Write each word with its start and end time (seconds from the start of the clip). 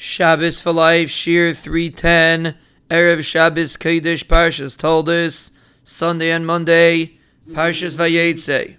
Shabbos 0.00 0.60
for 0.60 0.72
Life, 0.72 1.08
Shiur 1.08 1.56
310, 1.56 2.54
Erev 2.88 3.24
Shabbos 3.24 3.76
Kodesh 3.76 4.24
Parshas 4.24 4.76
Toldos, 4.76 5.50
Sunday 5.82 6.30
and 6.30 6.46
Monday, 6.46 7.18
Parshas 7.50 7.96
Vayetze. 7.96 8.76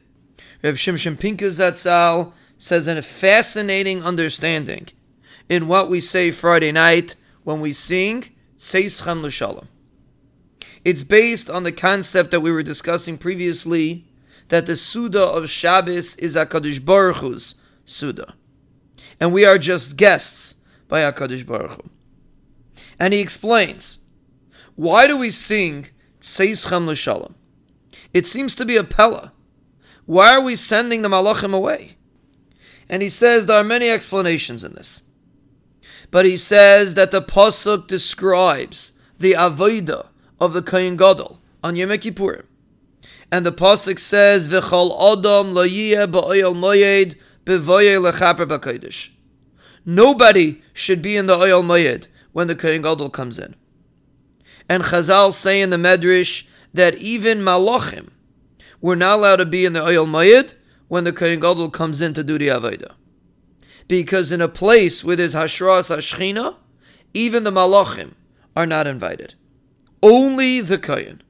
Rav 0.63 0.75
Shimshon 0.75 1.19
Pincus 1.19 1.59
Zatzal 1.59 2.31
says 2.57 2.87
in 2.87 2.97
a 2.97 3.01
fascinating 3.01 4.01
understanding 4.01 4.87
in 5.49 5.67
what 5.67 5.89
we 5.89 5.99
say 5.99 6.31
Friday 6.31 6.71
night 6.71 7.17
when 7.43 7.59
we 7.59 7.73
sing 7.73 8.29
Tzeischem 8.57 9.21
L'Shalom. 9.21 9.67
It's 10.85 11.03
based 11.03 11.49
on 11.49 11.63
the 11.63 11.73
concept 11.73 12.31
that 12.31 12.39
we 12.39 12.49
were 12.49 12.63
discussing 12.63 13.17
previously 13.17 14.05
that 14.47 14.67
the 14.67 14.77
Suda 14.77 15.23
of 15.23 15.49
Shabbos 15.49 16.15
is 16.15 16.37
HaKadosh 16.37 16.85
Baruch 16.85 17.17
Hu's 17.17 17.55
Suda. 17.83 18.35
And 19.19 19.33
we 19.33 19.43
are 19.43 19.57
just 19.57 19.97
guests 19.97 20.55
by 20.89 20.99
HaKadosh 21.01 21.45
Baruch 21.45 21.71
Hu. 21.71 21.89
And 22.99 23.13
he 23.13 23.21
explains, 23.21 23.99
why 24.75 25.07
do 25.07 25.15
we 25.15 25.29
sing 25.29 25.87
Tzeischem 26.19 26.87
L'Shalom? 26.87 27.35
It 28.13 28.25
seems 28.25 28.53
to 28.55 28.65
be 28.65 28.75
a 28.75 28.83
Pella. 28.83 29.31
Why 30.05 30.31
are 30.31 30.41
we 30.41 30.55
sending 30.55 31.01
the 31.01 31.09
Malachim 31.09 31.53
away? 31.53 31.97
And 32.89 33.01
he 33.01 33.09
says 33.09 33.45
there 33.45 33.57
are 33.57 33.63
many 33.63 33.89
explanations 33.89 34.63
in 34.63 34.73
this. 34.73 35.03
But 36.11 36.25
he 36.25 36.37
says 36.37 36.95
that 36.95 37.11
the 37.11 37.21
Pasuk 37.21 37.87
describes 37.87 38.93
the 39.19 39.33
Avodah 39.33 40.07
of 40.39 40.53
the 40.53 40.63
Kohen 40.63 40.97
Gadol 40.97 41.39
on 41.63 41.75
Yom 41.75 41.89
Kippurim. 41.89 42.45
And 43.31 43.45
the 43.45 43.51
Pasuk 43.51 43.99
says, 43.99 44.47
V'chol 44.47 44.95
Adam 44.95 45.53
lo 45.53 45.67
yiyeh 45.67 46.11
ba'oyel 46.11 46.55
moyed 46.55 47.15
lechaper 47.45 48.47
b'kodesh. 48.47 49.09
Nobody 49.85 50.61
should 50.79 51.01
be 51.01 51.15
in 51.15 51.25
the 51.27 51.37
oil 51.37 51.61
mayed 51.61 52.07
when 52.31 52.47
the 52.47 52.55
Kohen 52.55 52.81
Gadol 52.81 53.09
comes 53.09 53.37
in. 53.37 53.55
And 54.67 54.83
Chazal 54.83 55.33
say 55.33 55.61
in 55.61 55.69
the 55.69 55.77
Medrash 55.77 56.45
that 56.73 56.95
even 56.95 57.39
Malachim 57.39 58.09
were 58.81 58.95
not 58.95 59.19
allowed 59.19 59.37
to 59.37 59.45
be 59.45 59.65
in 59.65 59.73
the 59.73 59.83
oil 59.83 60.05
mayed 60.05 60.53
when 60.87 61.03
the 61.03 61.13
Kohen 61.13 61.39
Gadol 61.39 61.69
comes 61.69 62.01
in 62.01 62.13
to 62.13 62.23
do 62.23 62.37
the 62.37 62.47
Avodah. 62.47 62.93
Because 63.87 64.31
in 64.31 64.41
a 64.41 64.47
place 64.47 65.03
where 65.03 65.15
there's 65.15 65.33
Hashras 65.33 65.95
Hashchina, 65.95 66.55
even 67.13 67.43
the 67.43 67.51
Malachim 67.51 68.13
are 68.55 68.67
not 68.67 68.87
invited. 68.87 69.33
Only 70.01 70.61
the 70.61 70.77
Kohen. 70.77 71.23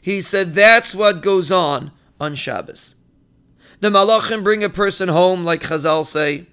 He 0.00 0.20
said 0.20 0.54
that's 0.54 0.94
what 0.94 1.22
goes 1.22 1.50
on 1.50 1.92
on 2.20 2.34
Shabbos. 2.34 2.96
The 3.80 3.88
Malachim 3.88 4.44
bring 4.44 4.62
a 4.62 4.68
person 4.68 5.08
home, 5.08 5.42
like 5.42 5.62
Chazal 5.62 6.04
say, 6.04 6.46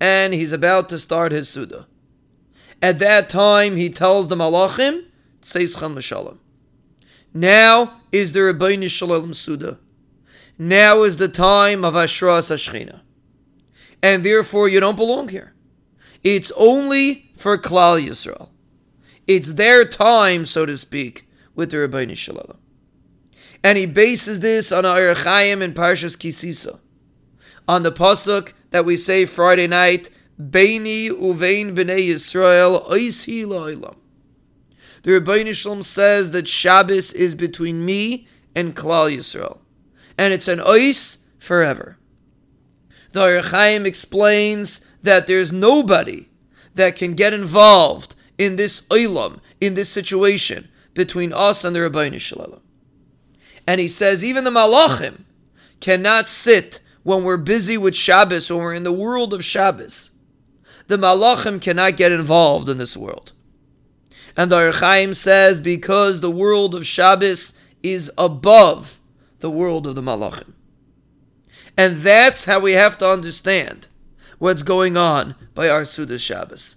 and 0.00 0.32
he's 0.32 0.52
about 0.52 0.88
to 0.88 0.98
start 0.98 1.30
his 1.30 1.48
Suda. 1.48 1.86
At 2.82 2.98
that 2.98 3.28
time, 3.28 3.76
he 3.76 3.90
tells 3.90 4.28
the 4.28 4.36
Malachim, 4.36 5.04
Tzeischem 5.42 6.00
Shalom. 6.00 6.40
Now 7.34 8.00
is 8.10 8.32
the 8.32 8.40
Ribono 8.40 8.88
Shel 8.88 9.08
Olam 9.08 9.34
Suda. 9.34 9.78
Now 10.58 11.02
is 11.02 11.18
the 11.18 11.28
time 11.28 11.84
of 11.84 11.94
Hashras 11.94 12.50
Hashchina. 12.50 13.00
And 14.02 14.24
therefore, 14.24 14.68
you 14.68 14.80
don't 14.80 14.96
belong 14.96 15.28
here. 15.28 15.52
It's 16.22 16.50
only 16.56 17.30
for 17.36 17.58
Klal 17.58 18.02
Yisrael. 18.02 18.48
It's 19.26 19.54
their 19.54 19.84
time, 19.84 20.46
so 20.46 20.66
to 20.66 20.76
speak, 20.76 21.28
with 21.54 21.70
the 21.70 21.76
Ribono 21.76 22.16
Shel 22.16 22.36
Olam. 22.36 22.56
And 23.62 23.76
he 23.76 23.84
bases 23.84 24.40
this 24.40 24.72
on 24.72 24.86
Ohr 24.86 25.14
HaChaim 25.14 25.60
in 25.60 25.74
Parshas 25.74 26.16
Kisisa. 26.16 26.80
On 27.70 27.84
the 27.84 27.92
Pasuk 27.92 28.52
that 28.70 28.84
we 28.84 28.96
say 28.96 29.24
Friday 29.24 29.68
night, 29.68 30.10
Beini 30.42 31.08
uvein 31.08 31.72
b'nei 31.72 32.08
Yisrael 32.08 32.84
oisi 32.90 33.44
lo'ilam. 33.44 33.94
The 35.04 35.12
Ribono 35.12 35.54
Shel 35.54 35.76
Olam 35.76 35.84
says 35.84 36.32
that 36.32 36.48
Shabbos 36.48 37.12
is 37.12 37.36
between 37.36 37.84
me 37.84 38.26
and 38.56 38.74
Klal 38.74 39.16
Yisrael, 39.16 39.58
and 40.18 40.32
it's 40.32 40.48
an 40.48 40.58
ois 40.58 41.18
forever. 41.38 41.96
The 43.12 43.40
Chaim 43.40 43.86
explains 43.86 44.80
that 45.04 45.28
there's 45.28 45.52
nobody 45.52 46.26
that 46.74 46.96
can 46.96 47.14
get 47.14 47.32
involved 47.32 48.16
in 48.36 48.56
this 48.56 48.80
oilam, 48.88 49.38
in 49.60 49.74
this 49.74 49.90
situation 49.90 50.68
between 50.94 51.32
us 51.32 51.62
and 51.62 51.76
the 51.76 51.78
Ribono 51.78 52.18
Shel 52.18 52.38
Olam. 52.38 52.62
And 53.64 53.80
he 53.80 53.86
says 53.86 54.24
even 54.24 54.42
the 54.42 54.50
Malachim 54.50 55.20
cannot 55.78 56.26
sit 56.26 56.80
when 57.02 57.24
we're 57.24 57.36
busy 57.36 57.78
with 57.78 57.96
Shabbos, 57.96 58.50
when 58.50 58.58
we're 58.58 58.74
in 58.74 58.82
the 58.82 58.92
world 58.92 59.32
of 59.32 59.44
Shabbos. 59.44 60.10
The 60.86 60.96
Malachim 60.96 61.60
cannot 61.60 61.96
get 61.96 62.12
involved 62.12 62.68
in 62.68 62.78
this 62.78 62.96
world. 62.96 63.32
And 64.36 64.50
the 64.50 64.56
Ohr 64.56 64.72
HaChaim 64.72 65.14
says 65.14 65.60
because 65.60 66.20
the 66.20 66.30
world 66.30 66.74
of 66.74 66.86
Shabbos 66.86 67.54
is 67.82 68.10
above 68.18 69.00
the 69.40 69.50
world 69.50 69.86
of 69.86 69.94
the 69.94 70.02
Malachim. 70.02 70.52
And 71.76 71.98
that's 71.98 72.44
how 72.44 72.60
we 72.60 72.72
have 72.72 72.98
to 72.98 73.10
understand 73.10 73.88
what's 74.38 74.62
going 74.62 74.96
on 74.96 75.34
by 75.54 75.68
our 75.68 75.84
Suda 75.84 76.18
Shabbos. 76.18 76.76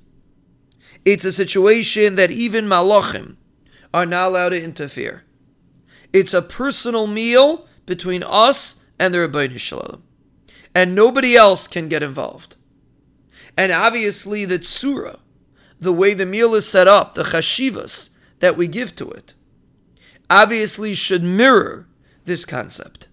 It's 1.03 1.25
a 1.25 1.31
situation 1.31 2.15
that 2.15 2.31
even 2.31 2.65
Malachim 2.65 3.35
are 3.93 4.05
not 4.05 4.29
allowed 4.29 4.49
to 4.49 4.63
interfere. 4.63 5.23
It's 6.13 6.33
a 6.33 6.41
personal 6.41 7.07
meal 7.07 7.67
between 7.85 8.23
us 8.23 8.77
and 8.97 9.13
the 9.13 9.17
Ribono 9.17 9.57
Shel 9.57 9.81
Olam 9.81 10.01
and 10.75 10.95
nobody 10.95 11.35
else 11.35 11.67
can 11.67 11.87
get 11.87 12.03
involved. 12.03 12.55
And 13.57 13.71
obviously, 13.71 14.45
the 14.45 14.59
tsura, 14.59 15.19
the 15.79 15.93
way 15.93 16.13
the 16.13 16.25
meal 16.25 16.55
is 16.55 16.67
set 16.67 16.87
up, 16.87 17.15
the 17.15 17.23
chashivas 17.23 18.09
that 18.39 18.57
we 18.57 18.67
give 18.67 18.95
to 18.95 19.09
it, 19.11 19.33
obviously 20.29 20.93
should 20.93 21.23
mirror 21.23 21.87
this 22.25 22.45
concept. 22.45 23.07